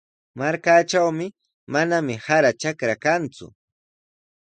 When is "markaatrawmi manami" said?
0.39-2.15